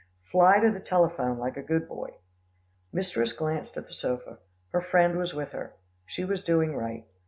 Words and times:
Fly 0.31 0.57
to 0.59 0.71
the 0.71 0.79
telephone, 0.79 1.37
like 1.37 1.57
a 1.57 1.61
good 1.61 1.87
boy." 1.87 2.15
Mistress 2.91 3.33
glanced 3.33 3.77
at 3.77 3.85
the 3.85 3.93
sofa. 3.93 4.39
Her 4.71 4.81
friend 4.81 5.15
was 5.15 5.35
with 5.35 5.51
her. 5.51 5.75
She 6.07 6.25
was 6.25 6.43
doing 6.43 6.75
right. 6.75 7.05